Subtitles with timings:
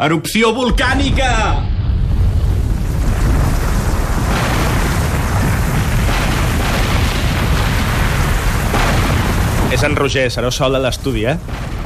[0.00, 1.26] Erupció volcànica!
[9.68, 11.36] És en Roger, serà sol a l'estudi, eh?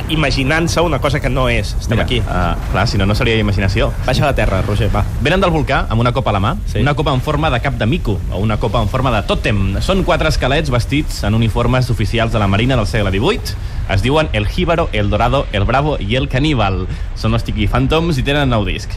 [0.08, 1.74] Imaginant-se una cosa que no és.
[1.80, 2.18] Estem Mira, aquí.
[2.20, 3.92] Uh, clar, si no, no seria imaginació.
[4.04, 5.04] Baixa a la terra, Roger, va.
[5.24, 6.78] Venen del volcà amb una copa a la mà, Sí.
[6.80, 9.80] una copa en forma de cap de mico o una copa en forma de tòtem.
[9.80, 13.56] Són quatre esquelets vestits en uniformes oficials de la Marina del segle XVIII.
[13.90, 16.86] Es diuen el Jíbaro, el Dorado, el Bravo i el Caníbal.
[17.16, 18.90] Són els Tiki Phantoms i tenen nou disc.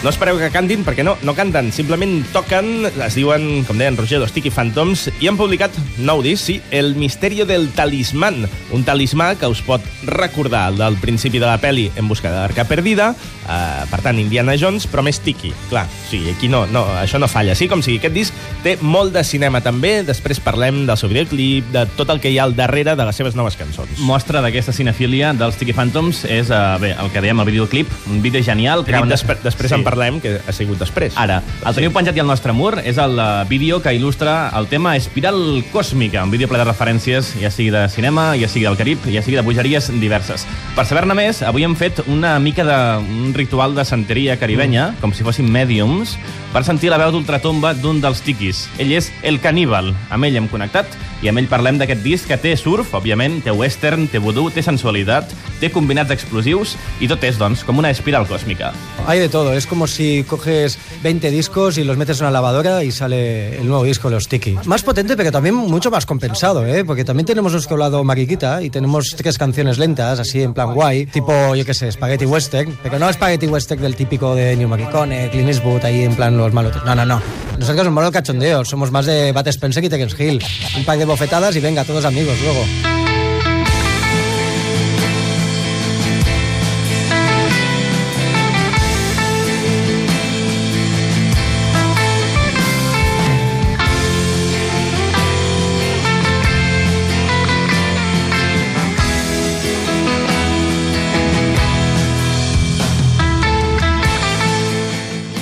[0.00, 4.16] No espereu que cantin, perquè no, no canten, simplement toquen, es diuen, com deien Roger,
[4.22, 9.34] los Tiki Phantoms, i han publicat nou disc, sí, El misterio del talismán, un talismà
[9.36, 13.10] que us pot recordar el del principi de la peli En busca de l'arca perdida,
[13.44, 17.28] eh, per tant, Indiana Jones, però més tiki, clar, sí, aquí no, no, això no
[17.28, 21.12] falla, sí, com sigui, aquest disc té molt de cinema també, després parlem del seu
[21.12, 24.00] videoclip, de tot el que hi ha al darrere de les seves noves cançons.
[24.00, 28.24] Mostra d'aquesta cinefília dels Tiki Phantoms és, uh, bé, el que dèiem, el videoclip, un
[28.24, 28.86] vídeo genial.
[28.88, 31.16] Que acaben de- després, després en parlem, que ha sigut després.
[31.20, 34.70] Ara, el teniu penjat i al nostre mur és el uh, vídeo que il·lustra el
[34.70, 38.78] tema Espiral Còsmica, un vídeo ple de referències, ja sigui de cinema, ja sigui del
[38.78, 40.46] Carib, ja sigui de bogeries diverses.
[40.76, 45.14] Per saber-ne més, avui hem fet una mica de un ritual de santeria caribenya, com
[45.14, 46.16] si fossin mèdiums,
[46.54, 48.66] per sentir la veu d'ultratomba d'un dels tiquis.
[48.82, 49.92] Ell és el caníbal.
[50.10, 53.52] Amb ell hem connectat i amb ell parlem d'aquest disc que té surf, òbviament, té
[53.52, 58.26] western, té voodoo, té sensualitat, té combinats explosius i tot és, doncs, com una espiral
[58.28, 58.72] còsmica.
[59.06, 62.84] Hay de todo, es como si coges 20 discos y los metes en una lavadora
[62.84, 64.56] y sale el nuevo disco, los Tiki.
[64.64, 66.84] Más potente, pero también mucho más compensado, ¿eh?
[66.84, 71.06] porque también tenemos nuestro lado mariquita y tenemos tres canciones lentas, así en plan guay,
[71.06, 75.28] tipo, yo qué sé, Spaghetti Western, pero no Spaghetti Western del típico de New Morricone,
[75.30, 76.82] Clint Eastwood, ahí en plan los malotes.
[76.84, 77.49] No, no, no.
[77.60, 80.42] Nosotros somos el cachondeo, somos más de Bat Spencer y Terence Hill.
[80.78, 82.89] Un par de bofetadas y venga, todos amigos luego.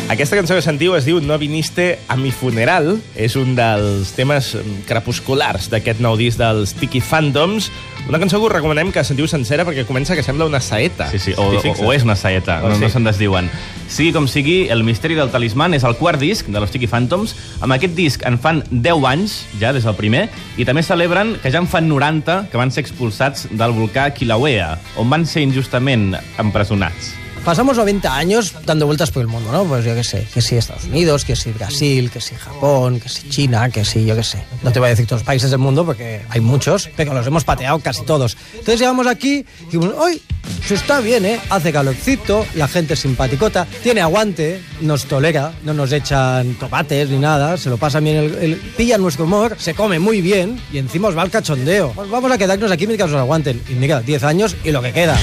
[0.09, 2.95] Aquesta cançó que sentiu es diu No viniste a mi funeral.
[3.13, 7.69] És un dels temes mm, crepusculars d'aquest nou disc dels Tiki Phantoms.
[8.09, 11.11] Una cançó que us recomanem que sentiu sencera perquè comença que sembla una saeta.
[11.13, 12.87] Sí, sí, o, o, o és una saeta, Oh, no, sí.
[12.87, 13.51] no se'n desdiuen.
[13.93, 17.37] Sigui com sigui, El misteri del talismán és el quart disc de los Tiki Phantoms.
[17.61, 21.53] Amb aquest disc en fan 10 anys, ja des del primer, i també celebren que
[21.53, 26.15] ja en fan 90 que van ser expulsats del volcà Kilauea, on van ser injustament
[26.41, 27.18] empresonats.
[27.45, 29.65] Pasamos 90 años dando vueltas por el mundo, ¿no?
[29.65, 33.09] Pues yo qué sé, que si Estados Unidos, que si Brasil, que si Japón, que
[33.09, 34.45] si China, que si yo qué sé.
[34.63, 37.27] No te voy a decir todos los países del mundo porque hay muchos, pero los
[37.27, 38.37] hemos pateado casi todos.
[38.53, 40.23] Entonces llegamos aquí y dijimos, ¡ay!
[40.67, 41.41] Se está bien, ¿eh?
[41.51, 47.57] Hace calorcito, la gente simpaticota, tiene aguante, nos tolera, no nos echan tomates ni nada,
[47.57, 51.17] se lo pasan bien, el, pillan nuestro humor, se come muy bien y encima os
[51.17, 51.93] va el cachondeo.
[51.93, 53.63] Pues vamos a quedarnos aquí mientras nos aguanten.
[53.69, 55.19] Y mira, 10 años y lo que queda.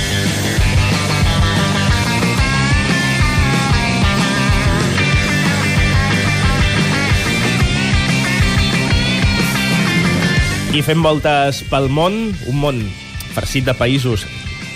[10.76, 12.18] I fem voltes pel món,
[12.52, 12.82] un món
[13.32, 14.26] farcit de països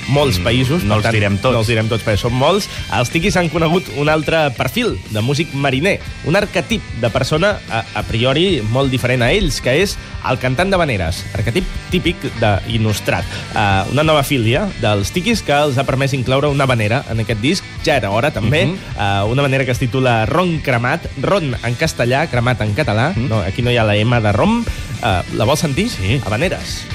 [0.10, 0.84] molts països.
[0.84, 1.54] Mm, no per els direm tots.
[1.54, 2.68] No els direm tots, perquè són molts.
[2.98, 5.98] Els tiquis han conegut un altre perfil de músic mariner,
[6.30, 9.96] un arquetip de persona a, a priori molt diferent a ells, que és
[10.30, 13.28] el cantant de veneres, arquetip típic d'Inostrat.
[13.54, 17.44] Uh, una nova filia dels tiquis que els ha permès incloure una venera en aquest
[17.44, 17.69] disc.
[17.84, 18.66] Ja era hora, també.
[18.66, 18.76] Uh.
[18.76, 19.26] -huh.
[19.26, 23.14] uh, una manera que es titula Ron Cremat, Ron en castellà, cremat en català.
[23.16, 23.30] Mhm.
[23.30, 24.66] No, aquí no hi ha la M de rom.
[25.02, 25.90] Uh, la vols sentir?
[25.90, 26.22] Sí.
[26.26, 26.86] A veneres.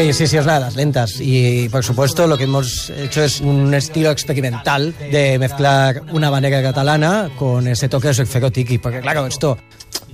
[0.00, 1.20] Sí, sí, sí, es una de las lentas.
[1.20, 6.62] Y por supuesto lo que hemos hecho es un estilo experimental de mezclar una manera
[6.62, 8.78] catalana con ese toque de surfero tiki.
[8.78, 9.58] Porque claro, esto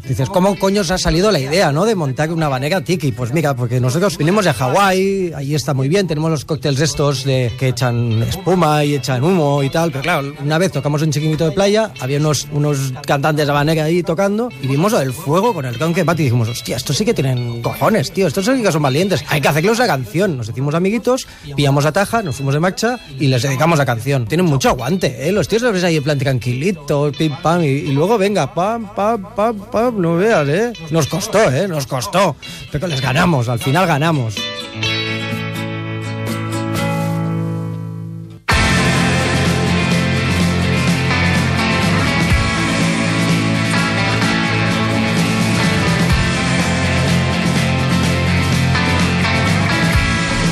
[0.09, 1.85] Dices, ¿cómo coño os ha salido la idea, no?
[1.85, 3.11] De montar una banera tiki.
[3.13, 7.25] Pues mira, porque nosotros vinimos de Hawái, ahí está muy bien, tenemos los cócteles estos
[7.25, 11.11] de que echan espuma y echan humo y tal, pero claro, una vez tocamos un
[11.11, 15.53] chiquinito de playa, había unos, unos cantantes de banera ahí tocando y vimos el fuego
[15.53, 18.63] con el que bat y dijimos, hostia, estos sí que tienen cojones, tío, estos sí
[18.63, 20.37] que son valientes, hay que hacerles una canción.
[20.37, 21.27] Nos hicimos amiguitos,
[21.57, 24.27] pillamos a Taja, nos fuimos de marcha y les dedicamos la canción.
[24.27, 25.33] Tienen mucho aguante, ¿eh?
[25.33, 28.95] Los tíos los ves ahí en plan tranquilito, pim pam, y, y luego venga, pam,
[28.95, 30.73] pam, pam, pam, no veas, ¿eh?
[30.91, 31.67] Nos costó, ¿eh?
[31.69, 32.37] Nos costó,
[32.71, 34.37] pero les ganamos, al final ganamos.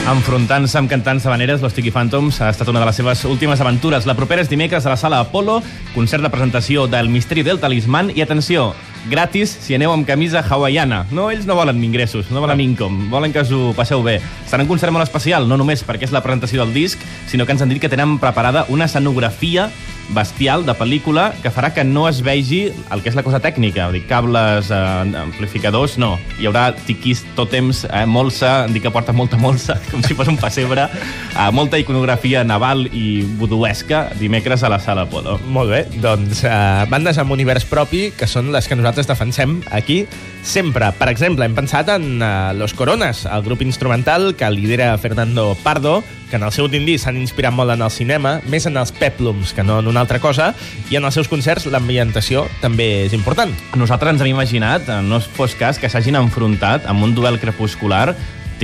[0.04, 4.04] Enfrontant-se amb cantants habaneres, los Tiki Phantoms ha estat una de les seves últimes aventures.
[4.04, 5.62] La propera és dimecres a la sala Apolo,
[5.94, 8.74] concert de presentació del Misteri del Talisman i, atenció,
[9.10, 11.04] gratis si aneu amb camisa hawaiana.
[11.14, 14.20] No, ells no volen ingressos, no volen income, volen que us ho passeu bé.
[14.48, 17.56] Serà un concert molt especial, no només perquè és la presentació del disc, sinó que
[17.56, 19.70] ens han dit que tenen preparada una escenografia
[20.12, 23.86] bestial de pel·lícula que farà que no es vegi el que és la cosa tècnica,
[23.92, 26.14] dir, cables, eh, amplificadors, no.
[26.38, 30.38] Hi haurà tiquis, tòtems, eh, molsa, dir que porta molta molsa, com si fos un
[30.40, 35.38] pessebre, eh, molta iconografia naval i buduesca dimecres a la sala Apolo.
[35.52, 40.04] Molt bé, doncs uh, bandes amb univers propi, que són les que nosaltres defensem aquí
[40.44, 40.90] sempre.
[40.98, 46.04] Per exemple, hem pensat en uh, Los Coronas, el grup instrumental que lidera Fernando Pardo,
[46.30, 49.54] que en el seu disc s'han inspirat molt en el cinema, més en els peplums
[49.54, 50.52] que no en una altra cosa,
[50.90, 53.52] i en els seus concerts l'ambientació també és important.
[53.74, 58.14] Nosaltres ens hem imaginat, eh, no fos cas, que s'hagin enfrontat amb un duel crepuscular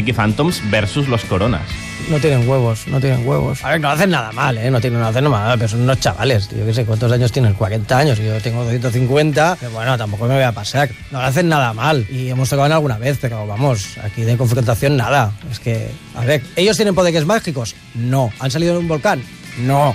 [0.00, 1.60] Tiki Phantoms versus Los Coronas.
[2.08, 3.62] No tienen huevos, no tienen huevos.
[3.62, 4.70] A ver, no hacen nada mal, ¿eh?
[4.70, 6.48] No, tienen, no hacen nada mal, pero son unos chavales.
[6.48, 7.52] Yo qué sé, ¿cuántos años tienen?
[7.52, 8.18] 40 años.
[8.18, 9.58] Yo tengo 250.
[9.60, 10.88] Pero bueno, tampoco me voy a pasar.
[11.10, 12.06] No hacen nada mal.
[12.08, 15.32] Y hemos tocado alguna vez, pero vamos, aquí de confrontación nada.
[15.52, 17.74] Es que, a ver, ¿ellos tienen poderes mágicos?
[17.94, 18.32] No.
[18.38, 19.22] ¿Han salido de un volcán?
[19.58, 19.94] No.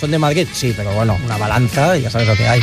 [0.00, 0.48] ¿Son de Madrid?
[0.52, 2.60] Sí, pero bueno, una balanza y ya sabes lo que hay.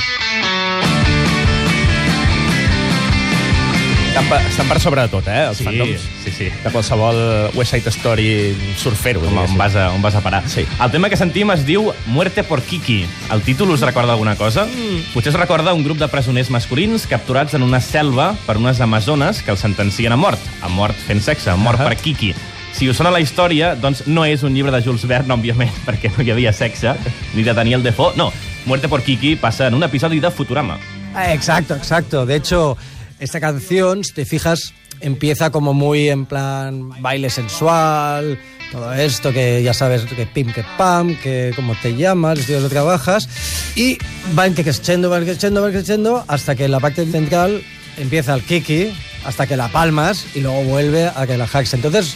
[4.12, 6.02] Estan per, estan per sobre de tot, eh, els Sí, fandoms.
[6.24, 6.50] sí, sí.
[6.64, 7.16] De qualsevol
[7.56, 9.22] West Side Story surfer-ho.
[9.30, 10.44] On, on, vas a, on vas a parar.
[10.50, 10.66] Sí.
[10.84, 13.06] El tema que sentim es diu Muerte por Kiki.
[13.32, 14.66] El títol us recorda alguna cosa?
[14.66, 15.14] Mm.
[15.14, 19.42] Potser us recorda un grup de presoners masculins capturats en una selva per unes amazones
[19.42, 20.40] que els sentencien a mort.
[20.62, 21.88] A mort fent sexe, a mort Ahà.
[21.88, 22.34] per Kiki.
[22.76, 26.12] Si us sona la història, doncs no és un llibre de Jules Verne, òbviament, perquè
[26.18, 26.98] no hi havia sexe,
[27.34, 28.12] ni de Daniel Defoe.
[28.18, 28.34] No,
[28.66, 30.78] Muerte por Kiki passa en un episodi de Futurama.
[31.16, 32.26] Ah, Exacto, exacto.
[32.26, 32.78] De hecho,
[33.22, 38.38] esta canción, si te fijas, empieza como muy en plan baile sensual,
[38.72, 42.70] todo esto que ya sabes, que pim, que pam, que cómo te llamas, estilo que
[42.70, 43.30] trabajas,
[43.76, 43.98] y
[44.38, 47.64] va creciendo, va creciendo, va creciendo, hasta que en la parte central
[47.98, 48.92] empieza el kiki,
[49.24, 51.76] hasta que la palmas y luego vuelve a que la hacks.
[51.76, 52.16] Entonces,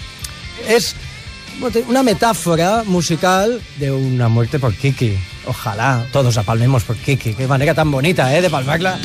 [0.68, 0.96] es
[1.88, 5.18] una metáfora musical de una muerte por Kiki.
[5.46, 7.34] Ojalá todos apalmemos por Kiki.
[7.34, 8.42] Qué manera tan bonita, ¿eh?
[8.42, 9.00] De palmarla.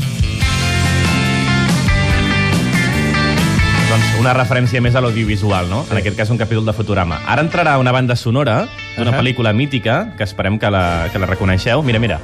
[3.91, 5.81] Doncs una referència més a l'audiovisual, no?
[5.83, 5.91] Sí.
[5.91, 7.17] En aquest cas un capítol de Futurama.
[7.27, 9.15] Ara entrarà una banda sonora d'una uh.
[9.15, 9.19] -huh.
[9.19, 11.83] pel·lícula mítica que esperem que la, que la reconeixeu.
[11.83, 12.21] Mira, mira.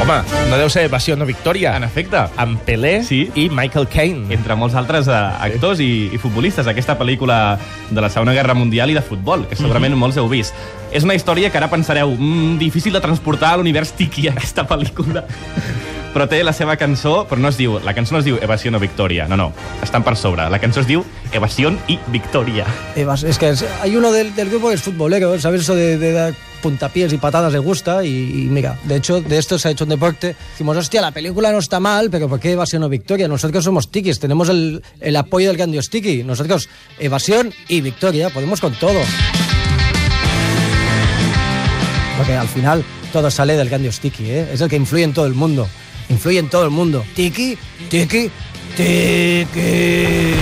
[0.00, 1.76] Home, no deu ser Evasió no Victòria.
[1.76, 3.30] En efecte, Amb Pelé Sí.
[3.34, 4.32] i Michael Caine.
[4.32, 7.58] entre molts altres eh, actors i, i futbolistes, aquesta pel·lícula
[7.90, 10.54] de la Segona Guerra Mundial i de futbol, que segurament molts heu vist.
[10.90, 15.24] És una història que ara pensareu, mm, difícil de transportar a l'univers tiki, aquesta pel·lícula.
[16.10, 18.72] Però té la seva cançó, però no es diu, la cançó no es diu Evasió
[18.74, 19.52] o Victòria, no, no,
[19.82, 20.48] estan per sobre.
[20.50, 22.66] La cançó es diu Evasió i Victòria.
[22.96, 25.60] Evas- Es que hay uno del, del grupo que es futbolero, ¿sabes?
[25.62, 29.38] Eso de, de dar puntapiés y patadas le gusta y, y mira, de hecho, de
[29.38, 30.34] esto se ha hecho un deporte.
[30.50, 33.28] Decimos, hostia, la película no está mal, pero ¿por qué evasión o victoria?
[33.28, 36.24] Nosotros somos tikis, tenemos el, el apoyo del Candios Tiki.
[36.24, 38.98] Nosotros, evasión y victoria, podemos con todo.
[42.18, 44.48] Porque al final todo sale del Candios Tiki, ¿eh?
[44.52, 45.66] Es el que influye en todo el mundo.
[46.10, 47.04] Influye en todo el mundo.
[47.14, 47.56] Tiki,
[47.88, 48.30] tiki,
[48.76, 50.34] tiki.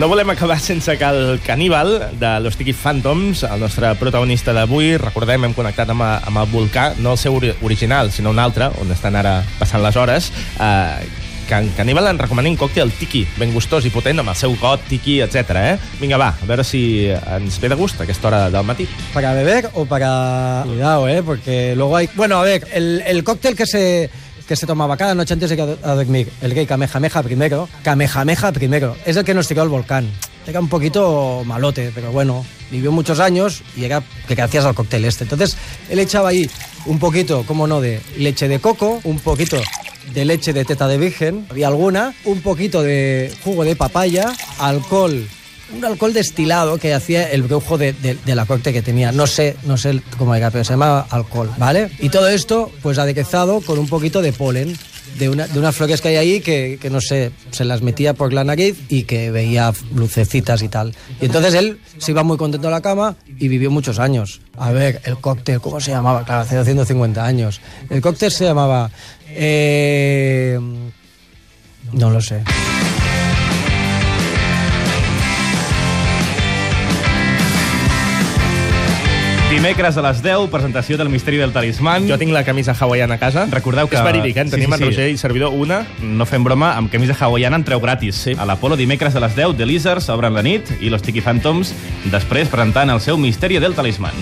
[0.00, 4.94] No volem acabar sense que el caníbal de Los Tiki Phantoms, el nostre protagonista d'avui,
[4.96, 8.70] recordem, hem connectat amb, amb el volcà, no el seu ori original, sinó un altre,
[8.80, 11.04] on estan ara passant les hores, eh,
[11.50, 14.52] que en Caníbal en recomana un còctel tiki, ben gustós i potent, amb el seu
[14.60, 15.56] got, tiki, etc.
[15.58, 15.72] Eh?
[15.98, 18.86] Vinga, va, a veure si ens ve de gust a aquesta hora del matí.
[19.12, 20.62] ¿Para beber o para...?
[20.64, 21.24] Cuidado, ¿eh?
[21.24, 22.08] Porque luego hay...
[22.14, 24.08] Bueno, a ver, el, el cóctel que se,
[24.46, 28.52] que se tomaba cada noche antes de ir a dormir, el rey Kamehameha primero, Kamehameha
[28.52, 30.08] primero, es el que nos tiró el volcán.
[30.46, 35.04] Era un poquito malote, pero bueno, vivió muchos años y era que gracias al cóctel
[35.04, 35.24] este.
[35.24, 35.56] Entonces,
[35.88, 36.48] él echaba ahí
[36.86, 39.60] un poquito, como no, de leche de coco, un poquito
[40.12, 45.26] de leche de teta de virgen, había alguna, un poquito de jugo de papaya, alcohol
[45.72, 49.12] un alcohol destilado que hacía el brujo de, de, la corte que tenía.
[49.12, 51.90] No sé, no sé cómo era, pero se llama alcohol, ¿vale?
[52.00, 54.76] Y todo esto, pues adequezado con un poquito de polen.
[55.18, 58.14] De, una, de unas flores que hay ahí que, que, no sé, se las metía
[58.14, 60.94] por la nariz y que veía lucecitas y tal.
[61.20, 64.40] Y entonces él se iba muy contento a la cama y vivió muchos años.
[64.56, 66.24] A ver, el cóctel, ¿cómo se llamaba?
[66.24, 67.60] Claro, hace 150 años.
[67.90, 68.90] El cóctel se llamaba...
[69.28, 70.58] Eh,
[71.92, 72.42] no lo sé.
[79.60, 82.06] Dimecres a les 10, presentació del Misteri del Talismán.
[82.08, 83.42] Jo tinc la camisa hawaiana a casa.
[83.52, 83.98] Recordeu que...
[83.98, 84.44] És verídic, eh?
[84.46, 85.82] En tenim sí, sí, en Roger i servidor una.
[86.00, 88.22] No fem broma, amb camisa hawaiana entreu gratis.
[88.24, 88.32] Sí.
[88.40, 91.74] A l'Apolo dimecres a les 10, The Lizards obren la nit i los Tiki Phantoms
[92.08, 94.16] després presentant el seu Misteri del Talismán.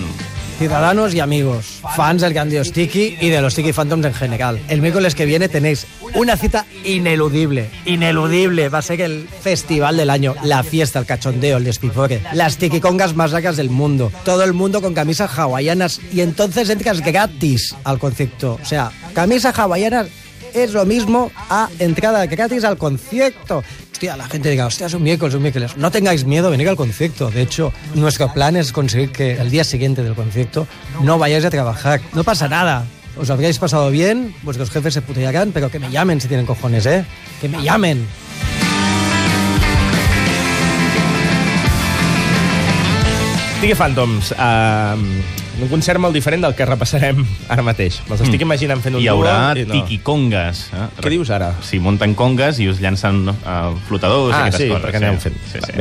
[0.59, 4.59] Ciudadanos y amigos, fans del Candios Tiki y de los Tiki Phantoms en general.
[4.67, 8.67] El miércoles que viene tenéis una cita ineludible, ineludible.
[8.67, 13.15] Va a ser el festival del año, la fiesta, el cachondeo, el despifoque, las tikicongas
[13.15, 14.11] más ricas del mundo.
[14.25, 18.59] Todo el mundo con camisas hawaianas y entonces entras gratis al concierto.
[18.61, 20.07] O sea, camisas hawaianas
[20.53, 23.63] es lo mismo a entrada gratis al concierto.
[24.01, 25.75] La gente diga, hostia, es un miércoles, un miércoles.
[25.75, 27.29] No tengáis miedo, venir al concierto.
[27.29, 30.67] De hecho, nuestro plan es conseguir que el día siguiente del concierto
[31.01, 31.99] no vayáis a trabajar.
[32.13, 32.85] No pasa nada.
[33.17, 36.85] Os habréis pasado bien, vuestros jefes se putearán, pero que me llamen si tienen cojones,
[36.85, 37.03] ¿eh?
[37.41, 38.07] Que me llamen.
[43.59, 44.95] Tiki Phantoms, uh,
[45.59, 47.17] un concert molt diferent del que repassarem
[47.51, 47.97] ara mateix.
[48.07, 49.73] Me'ls estic imaginant fent un Hi haurà duo i no.
[49.81, 50.61] tikicongas.
[50.71, 50.85] Eh?
[51.03, 51.49] Què dius ara?
[51.67, 54.85] Sí, munten congas i us llancen uh, flotadors i Ah, aquestes sí, coses.
[54.87, 55.35] perquè anem fent.
[55.51, 55.75] Sí, sí.